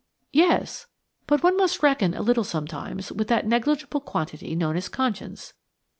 "Yes; 0.33 0.87
but 1.27 1.43
one 1.43 1.55
must 1.57 1.83
reckon 1.83 2.15
a 2.15 2.23
little 2.23 2.43
sometimes 2.43 3.11
with 3.11 3.27
that 3.27 3.45
negligible 3.45 4.01
quantity 4.01 4.55
known 4.55 4.75
as 4.75 4.89
conscience. 4.89 5.53